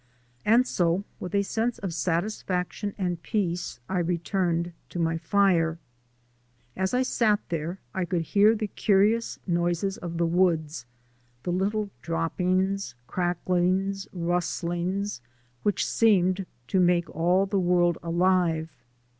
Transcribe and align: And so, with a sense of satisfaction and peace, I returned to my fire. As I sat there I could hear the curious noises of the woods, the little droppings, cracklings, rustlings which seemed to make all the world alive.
And 0.43 0.65
so, 0.65 1.03
with 1.19 1.35
a 1.35 1.43
sense 1.43 1.77
of 1.77 1.93
satisfaction 1.93 2.95
and 2.97 3.21
peace, 3.21 3.79
I 3.87 3.99
returned 3.99 4.73
to 4.89 4.97
my 4.97 5.19
fire. 5.19 5.77
As 6.75 6.91
I 6.95 7.03
sat 7.03 7.39
there 7.49 7.77
I 7.93 8.05
could 8.05 8.23
hear 8.23 8.55
the 8.55 8.65
curious 8.65 9.37
noises 9.45 9.97
of 9.97 10.17
the 10.17 10.25
woods, 10.25 10.87
the 11.43 11.51
little 11.51 11.91
droppings, 12.01 12.95
cracklings, 13.05 14.07
rustlings 14.11 15.21
which 15.61 15.85
seemed 15.85 16.47
to 16.69 16.79
make 16.79 17.07
all 17.11 17.45
the 17.45 17.59
world 17.59 17.99
alive. 18.01 18.71